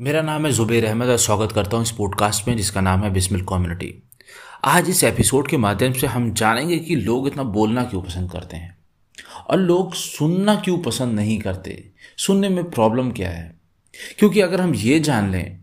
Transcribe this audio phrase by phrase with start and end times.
[0.00, 3.10] मेरा नाम है ज़ुबैर अहमद और स्वागत करता हूँ इस पॉडकास्ट में जिसका नाम है
[3.10, 4.02] बिस्मिल कम्युनिटी
[4.64, 8.56] आज इस एपिसोड के माध्यम से हम जानेंगे कि लोग इतना बोलना क्यों पसंद करते
[8.56, 8.78] हैं
[9.48, 11.90] और लोग सुनना क्यों पसंद नहीं करते?
[12.16, 13.60] सुनने में प्रॉब्लम क्या है?
[14.18, 15.60] क्योंकि अगर हम ये जान लें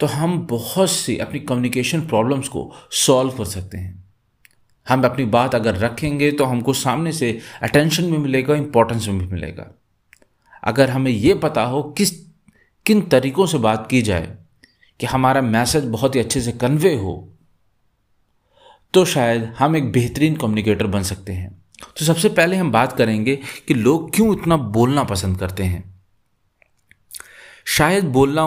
[0.00, 4.04] तो हम बहुत सी अपनी कम्युनिकेशन प्रॉब्लम्स को सॉल्व कर सकते हैं।
[4.88, 9.80] हम अपनी बात अगर रखेंगे तो हमको सामने से अटेंशन भी मिलेगा इंपॉर्टेंस भी मिलेगा।
[10.64, 12.10] अगर हमें ये पता हो किस,
[12.86, 14.36] किन तरीक़ों से बात की जाए
[15.00, 17.16] कि हमारा मैसेज बहुत ही अच्छे से कन्वे हो
[18.94, 21.50] तो शायद हम एक बेहतरीन कम्युनिकेटर बन सकते हैं।
[21.98, 23.34] तो सबसे पहले हम बात करेंगे
[23.68, 25.82] कि लोग क्यों इतना बोलना पसंद करते हैं।
[27.68, 28.44] शायद बोलना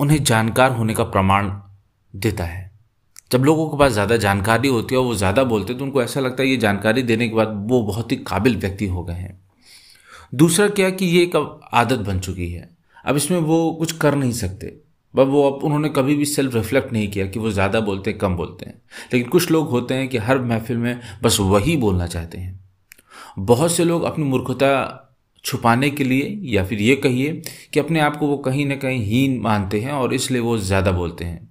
[0.00, 1.50] उन्हें जानकार होने का प्रमाण
[2.14, 2.70] देता है।
[3.30, 6.02] जब लोगों के पास ज़्यादा जानकारी होती है और वो ज़्यादा बोलते हैं तो उनको
[6.02, 9.14] ऐसा लगता है ये जानकारी देने के बाद वो बहुत ही काबिल व्यक्ति हो गए
[9.14, 9.39] हैं।
[10.32, 11.36] दूसरा क्या कि ये एक
[11.72, 12.68] आदत बन चुकी है।
[13.04, 14.66] अब इसमें वो कुछ कर नहीं सकते।
[15.14, 18.18] बस वो अब उन्होंने कभी भी सेल्फ रिफ्लेक्ट नहीं किया कि वो ज़्यादा बोलते हैं,
[18.18, 18.74] कम बोलते हैं।
[19.12, 22.58] लेकिन कुछ लोग होते हैं कि हर महफिल में बस वही बोलना चाहते हैं।
[23.38, 24.96] बहुत से लोग अपनी मूर्खता
[25.44, 27.32] छुपाने के लिए या फिर ये कहिए
[27.72, 30.92] कि अपने आप को वो कहीं ना कहीं हीन मानते हैं और इसलिए वो ज़्यादा
[30.92, 31.48] बोलते हैं।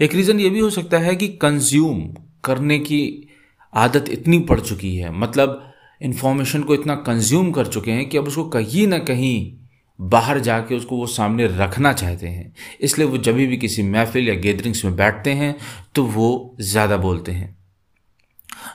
[0.00, 2.02] एक रीज़न ये भी हो सकता है कि कंज्यूम
[2.44, 3.28] करने की
[3.72, 5.73] आदत इतनी पड़ चुकी है। मतलब
[6.04, 9.52] इन्फॉर्मेशन को इतना कंज्यूम कर चुके हैं कि अब उसको कहीं ना कहीं
[9.98, 14.34] बाहर जाके उसको वो सामने रखना चाहते हैं। इसलिए वो जब भी किसी महफिल या
[14.36, 15.54] गैदरिंग्स में बैठते हैं
[15.94, 17.56] तो वो ज़्यादा बोलते हैं।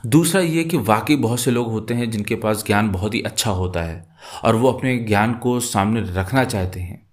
[0.07, 3.52] दूसरा ये कि वाकई बहुत से लोग होते हैं जिनके पास ज्ञान बहुत ही अच्छा
[3.52, 4.07] होता है
[4.44, 7.07] और वो अपने ज्ञान को सामने रखना चाहते हैं।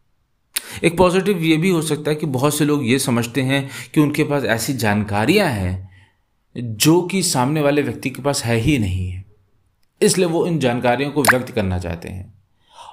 [0.85, 4.01] एक पॉजिटिव ये भी हो सकता है कि बहुत से लोग ये समझते हैं कि
[4.01, 5.89] उनके पास ऐसी जानकारियाँ हैं
[6.57, 9.25] जो कि सामने वाले व्यक्ति के पास है ही नहीं है।
[10.03, 12.35] इसलिए वो इन जानकारियों को व्यक्त करना चाहते हैं।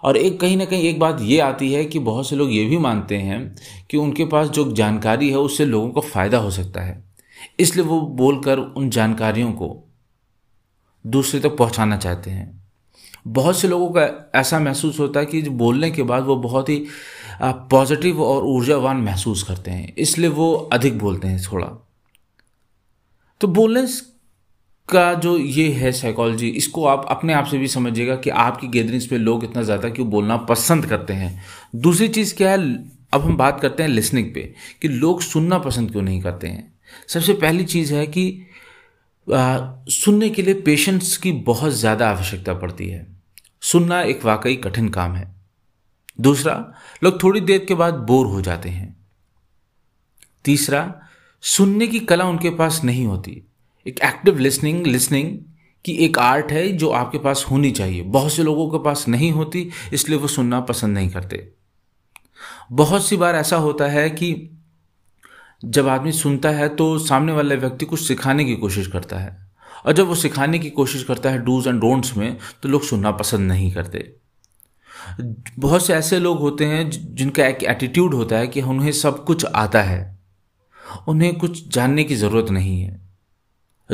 [0.03, 2.65] और एक कहीं ना कहीं एक बात ये आती है कि बहुत से लोग ये
[2.65, 3.55] भी मानते हैं
[3.91, 7.03] कि उनके पास जो जानकारी है उससे लोगों को फ़ायदा हो सकता है।
[7.59, 9.87] इसलिए वो बोलकर उन जानकारियों को
[11.05, 12.63] दूसरे तक पहुंचाना चाहते हैं।
[13.27, 16.85] बहुत से लोगों का ऐसा महसूस होता है कि बोलने के बाद वो बहुत ही
[17.43, 21.67] पॉजिटिव और ऊर्जावान महसूस करते हैं। इसलिए वो अधिक बोलते हैं थोड़ा।
[23.41, 23.85] तो बोलने
[24.89, 29.11] का जो ये है साइकोलॉजी इसको आप अपने आप से भी समझिएगा कि आपकी गैदरिंग्स
[29.11, 31.43] में लोग इतना ज़्यादा क्यों बोलना पसंद करते हैं।
[31.75, 32.57] दूसरी चीज़ क्या है
[33.13, 34.41] अब हम बात करते हैं लिसनिंग पे
[34.81, 36.71] कि लोग सुनना पसंद क्यों नहीं करते हैं।
[37.07, 38.25] सबसे पहली चीज़ है कि
[39.27, 43.05] आ, सुनने के लिए पेशेंस की बहुत ज़्यादा आवश्यकता पड़ती है।
[43.61, 45.27] सुनना एक वाकई कठिन काम है।
[46.19, 46.53] दूसरा
[47.03, 48.95] लोग थोड़ी देर के बाद बोर हो जाते हैं।
[50.45, 50.83] तीसरा
[51.43, 53.41] सुनने की कला उनके पास नहीं होती।
[53.85, 55.37] एक एक्टिव लिसनिंग लिसनिंग
[55.85, 59.31] की एक आर्ट है जो आपके पास होनी चाहिए। बहुत से लोगों के पास नहीं
[59.31, 61.51] होती, इसलिए वो सुनना पसंद नहीं करते।
[62.71, 64.49] बहुत सी बार ऐसा होता है कि
[65.65, 69.37] जब आदमी सुनता है तो सामने वाले व्यक्ति कुछ सिखाने की कोशिश करता है।
[69.85, 73.11] और जब वो सिखाने की कोशिश करता है डूज एंड डोंट्स में तो लोग सुनना
[73.11, 74.13] पसंद नहीं करते।
[75.59, 79.45] बहुत से ऐसे लोग होते हैं जिनका एक एटीट्यूड होता है कि उन्हें सब कुछ
[79.45, 80.19] आता है।
[81.07, 83.02] उन्हें कुछ जानने की ज़रूरत नहीं है।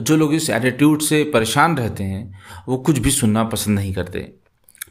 [0.02, 4.32] जो लोग इस एटीट्यूड से परेशान रहते हैं, वो कुछ भी सुनना पसंद नहीं करते।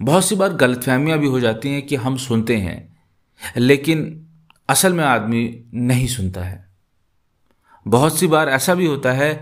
[0.03, 2.99] बहुत सी बार गलतफहमियाँ भी हो जाती हैं कि हम सुनते हैं,
[3.57, 4.27] लेकिन
[4.69, 6.67] असल में आदमी नहीं सुनता है।
[7.87, 9.33] बहुत सी बार ऐसा भी होता है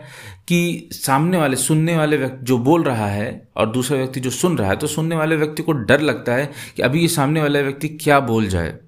[0.49, 4.59] कि सामने वाले, सुनने वाले व्यक्ति जो बोल रहा है और दूसरा व्यक्ति जो सुन
[4.59, 7.61] रहा है तो सुनने वाले व्यक्ति को डर लगता है कि अभी ये सामने वाला
[7.61, 8.79] व्यक्ति क्या बोल जाए।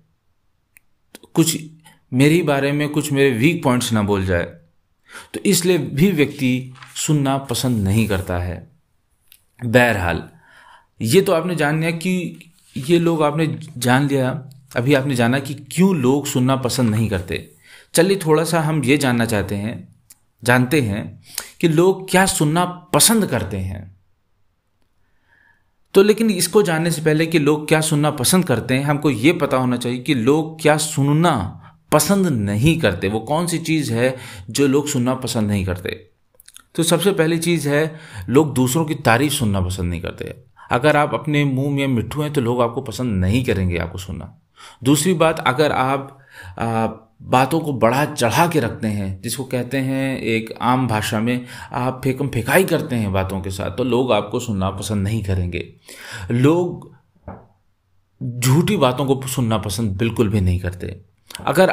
[1.35, 1.57] कुछ
[2.13, 4.58] मेरे बारे में, कुछ मेरे वीक पॉइंट्स ना बोल जाए।
[5.35, 8.57] तो इसलिए भी व्यक्ति सुनना पसंद नहीं करता है।
[9.61, 10.23] बहरहाल,
[11.01, 14.31] ये तो आपने जान लिया कि ये लोग आपने जान लिया,
[14.77, 17.49] अभी आपने जाना कि क्यों लोग सुनना पसंद नहीं करते।
[17.95, 19.77] चलिए थोड़ा सा हम ये जानना चाहते हैं,
[20.43, 21.23] जानते हैं
[21.61, 23.97] कि लोग क्या सुनना पसंद करते हैं।
[25.95, 29.33] तो लेकिन इसको जानने से पहले कि लोग क्या सुनना पसंद करते हैं, हमको ये
[29.33, 34.15] पता होना चाहिए कि लोग क्या सुनना पसंद नहीं करते। वो कौन सी चीज़ है
[34.51, 35.91] जो लोग सुनना पसंद नहीं करते?
[36.75, 37.95] तो सबसे पहली चीज़ है
[38.29, 40.35] लोग दूसरों की तारीफ़ सुनना पसंद नहीं करते।
[40.71, 44.39] अगर आप अपने मुँह में मिट्टू हैं तो लोग आपको पसंद नहीं करेंगे आपको सुनना।
[44.85, 46.19] दूसरी बात अगर आप
[46.59, 46.87] आ,
[47.23, 52.01] बातों को बढ़ा चढ़ा के रखते हैं जिसको कहते हैं एक आम भाषा में आप
[52.05, 55.75] फेकम फेकाई करते हैं बातों के साथ तो लोग आपको सुनना पसंद नहीं करेंगे।
[56.31, 56.91] लोग
[58.21, 61.08] झूठी बातों को सुनना पसंद बिल्कुल भी नहीं करते।
[61.41, 61.73] अगर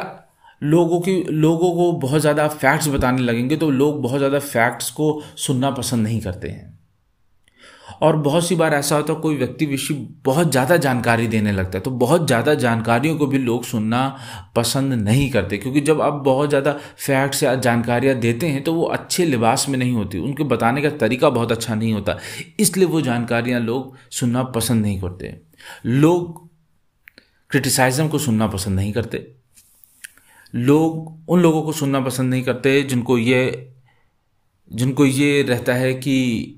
[0.62, 5.20] लोगों की, लोगों को बहुत ज़्यादा फैक्ट्स बताने लगेंगे तो लोग बहुत ज़्यादा फैक्ट्स को
[5.38, 6.74] सुनना पसंद नहीं करते हैं।
[8.02, 11.78] और बहुत सी बार ऐसा होता है, कोई व्यक्ति विषय बहुत ज़्यादा जानकारी देने लगता
[11.78, 14.00] है तो बहुत ज़्यादा जानकारियों को भी लोग सुनना
[14.56, 18.84] पसंद नहीं करते, क्योंकि जब आप बहुत ज़्यादा फैक्ट्स या जानकारियाँ देते हैं तो वो
[18.86, 22.18] अच्छे लिबास में नहीं होती, उनके बताने का तरीका बहुत अच्छा नहीं होता,
[22.60, 25.36] इसलिए वो जानकारियाँ लोग सुनना पसंद नहीं करते।
[25.86, 26.44] लोग
[27.50, 29.26] क्रिटिसाइज़म को सुनना पसंद नहीं करते।
[30.54, 33.72] लोग उन लोगों को सुनना पसंद नहीं करते जिनको ये
[34.70, 36.52] जिनको ये रहता है कि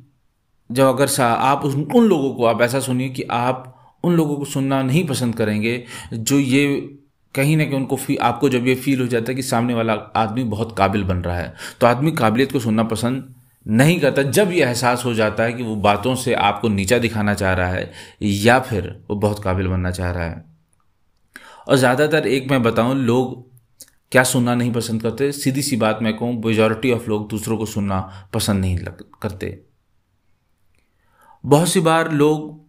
[0.71, 3.75] जब अगर सा, आप उन लोगों को, आप ऐसा सुनिए कि आप
[4.05, 6.67] उन लोगों को सुनना नहीं पसंद करेंगे जो ये
[7.35, 9.93] कहीं ना कहीं उनको फ़ी आपको जब ये फील हो जाता है कि सामने वाला
[10.17, 13.35] आदमी बहुत काबिल बन रहा है। तो आदमी काबिलियत को सुनना पसंद
[13.67, 17.35] नहीं करता। जब ये एहसास हो जाता है कि वो बातों से आपको नीचा दिखाना
[17.35, 17.91] चाह रहा है
[18.23, 20.45] या फिर वो बहुत काबिल बनना चाह रहा है।
[21.69, 23.48] और ज़्यादातर एक मैं बताऊँ, लोग
[24.13, 25.33] क्या सुनना नहीं पसंद करते?
[25.33, 28.79] सीधी सी बात मैं कहूँ मेजॉरिटी ऑफ़ लोग दूसरों को सुनना पसंद नहीं
[29.23, 29.63] करते।
[31.45, 32.67] बहुत सी बार लोग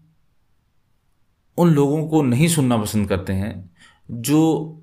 [1.58, 3.72] उन लोगों को नहीं सुनना पसंद करते हैं,
[4.12, 4.76] जो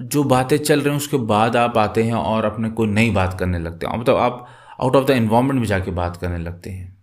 [0.00, 3.38] जो बातें चल रही हैं, उसके बाद आप आते हैं और अपने कोई नई बात
[3.38, 4.46] करने लगते हैं। मतलब आप
[4.80, 6.96] आउट ऑफ़ द इन्वायरमेंट में जाके बात करने लगते हैं।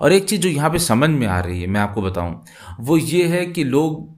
[0.00, 2.44] और एक चीज़ जो यहाँ पे समझ में आ रही है, मैं आपको बताऊँ,
[2.80, 4.15] वो ये है कि लोग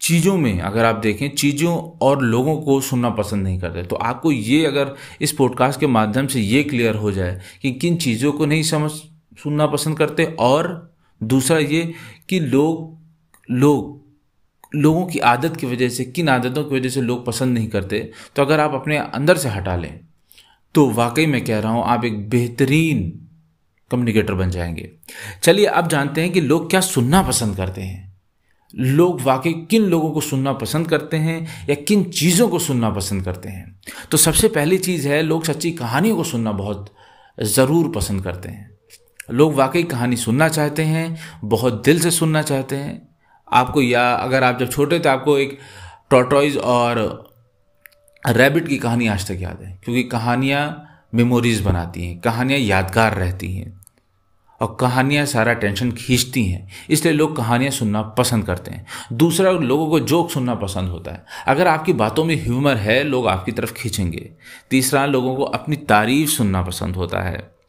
[0.00, 4.32] चीज़ों में, अगर आप देखें, चीज़ों और लोगों को सुनना पसंद नहीं करते। तो आपको
[4.32, 8.46] ये अगर इस पॉडकास्ट के माध्यम से ये क्लियर हो जाए कि किन चीज़ों को
[8.46, 8.90] नहीं समझ,
[9.42, 11.92] सुनना पसंद करते और दूसरा ये
[12.28, 12.98] कि लोग
[13.48, 14.00] लोग,
[14.74, 18.10] लोगों की आदत की वजह से, किन आदतों की वजह से लोग पसंद नहीं करते
[18.36, 20.00] तो अगर आप अपने अंदर से हटा लें
[20.74, 23.26] तो वाकई मैं कह रहा हूँ, आप एक बेहतरीन
[23.90, 24.90] कम्युनिकेटर बन जाएँगे।
[25.42, 28.09] चलिए, अब जानते हैं कि लोग क्या सुनना पसंद करते हैं।
[28.74, 33.24] लोग वाकई किन लोगों को सुनना पसंद करते हैं या किन चीज़ों को सुनना पसंद
[33.24, 33.80] करते हैं?
[34.10, 36.92] तो सबसे पहली चीज़ है, लोग सच्ची कहानियों को सुनना बहुत
[37.38, 38.70] ज़रूर पसंद करते हैं।
[39.30, 43.08] लोग वाकई कहानी सुनना चाहते हैं, बहुत दिल से सुनना चाहते हैं।
[43.48, 45.58] आपको या अगर आप जब छोटे थे आपको एक
[46.10, 46.98] टोटॉइज और
[48.22, 53.52] रैबिट की कहानी आज तक याद है, क्योंकि कहानियाँ मेमोरीज बनाती हैं, कहानियाँ यादगार रहती
[53.52, 53.79] हैं।
[54.60, 59.90] और कहानियाँ सारा टेंशन खींचती हैं। इसलिए लोग कहानियाँ सुनना पसंद करते हैं। दूसरा, लोगों
[59.90, 63.72] को जोक सुनना पसंद होता है। अगर आपकी बातों में ह्यूमर है, लोग आपकी तरफ़
[63.72, 64.30] खींचेंगे।
[64.70, 67.60] तीसरा, लोगों को अपनी तारीफ़ सुनना पसंद होता है।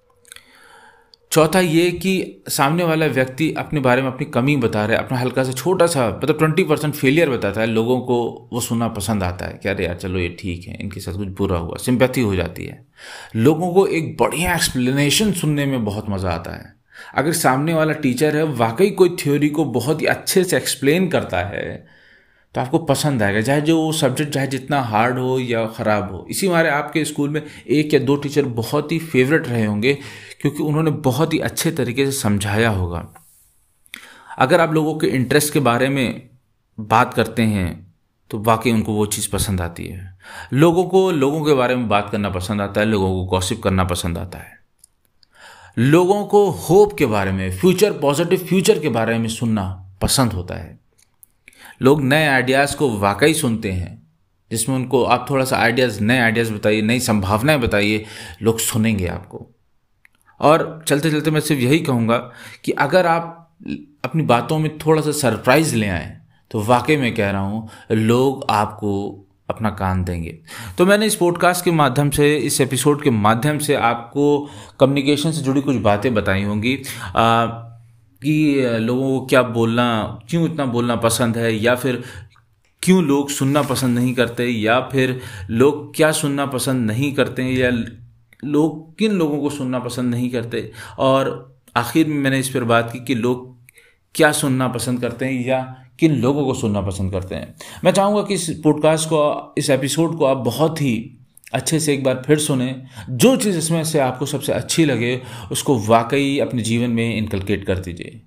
[1.32, 5.18] चौथा, ये कि सामने वाला व्यक्ति अपने बारे में अपनी कमी बता रहा है, अपना
[5.18, 9.24] हल्का सा छोटा सा मतलब ट्वेंटी परसेंट फेलियर बताता है, लोगों को वो सुनना पसंद
[9.24, 12.22] आता है क्या अरे यार, चलो ये ठीक है, इनके साथ कुछ बुरा हुआ, सिंपैथी
[12.22, 12.86] हो जाती है।
[13.36, 16.81] लोगों को एक बढ़िया एक्सप्लेनेशन सुनने में बहुत मज़ा आता है।
[17.14, 21.40] अगर सामने वाला टीचर है, वाकई कोई थ्योरी को बहुत ही अच्छे से एक्सप्लेन करता
[21.46, 22.02] है
[22.56, 26.26] तो आपको पसंद आएगा, चाहे जो वो सब्जेक्ट चाहे जितना हार्ड हो या ख़राब हो।
[26.30, 29.94] इसी मारे आपके स्कूल में एक या दो टीचर बहुत ही फेवरेट रहे होंगे,
[30.42, 33.08] क्योंकि उन्होंने बहुत ही अच्छे तरीके से समझाया होगा।
[34.38, 36.30] अगर आप लोगों के इंटरेस्ट के बारे में
[36.78, 37.70] बात करते हैं
[38.32, 40.18] तो वाकई उनको वो चीज़ पसंद आती है।
[40.54, 43.84] लोगों को, लोगों के बारे में बात करना पसंद आता है, लोगों को गॉसिप करना
[43.84, 44.60] पसंद आता है।
[45.78, 49.64] लोगों को होप के बारे में, फ्यूचर, पॉजिटिव फ्यूचर के बारे में सुनना
[50.02, 50.80] पसंद होता है।
[51.82, 54.02] लोग नए आइडियाज़ को वाकई सुनते हैं,
[54.52, 58.06] जिसमें उनको आप थोड़ा सा आइडियाज़, नए आइडियाज़ बताइए, नई संभावनाएँ बताइए,
[58.42, 59.48] लोग सुनेंगे आपको।
[60.40, 62.18] और चलते चलते मैं सिर्फ़ यही कहूँगा
[62.64, 63.38] कि अगर आप
[64.06, 66.18] अपनी बातों में थोड़ा सा सरप्राइज़ ले आए
[66.52, 70.40] तो वाकई मैं कह रहा हूँ, लोग आपको अपना कान देंगे।
[70.78, 75.42] तो मैंने इस पॉडकास्ट के माध्यम से इस एपिसोड के माध्यम से आपको कम्युनिकेशन से
[75.42, 76.80] जुड़ी कुछ बातें बताई होंगी।
[77.16, 77.46] आ,
[78.24, 82.04] कि लोगों को क्या बोलना क्यों इतना बोलना पसंद है या फिर
[82.82, 87.72] क्यों लोग सुनना पसंद नहीं करते या फिर लोग क्या सुनना पसंद नहीं करते या
[88.46, 92.90] लोग किन लोगों को सुनना पसंद नहीं करते। और आखिर में मैंने इस पर बात
[92.94, 93.58] की कि लोग
[94.16, 98.22] क्या सुनना पसंद करते हैं या किन लोगों को सुनना पसंद करते हैं। मैं चाहूँगा
[98.22, 101.18] कि इस पॉडकास्ट को, इस एपिसोड को आप बहुत ही
[101.54, 105.80] अच्छे से एक बार फिर सुने। जो चीज़ इसमें से आपको सबसे अच्छी लगे, उसको
[105.80, 108.22] वाकई अपने जीवन में इनकलकेट कर दीजिए।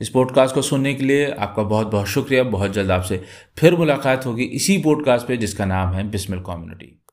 [0.00, 3.24] इस पॉडकास्ट को सुनने के लिए आपका बहुत बहुत शुक्रिया। बहुत जल्द आपसे
[3.58, 7.03] फिर मुलाकात होगी इसी पॉडकास्ट पे, जिसका नाम है बिस्मिल कम्युनिटी।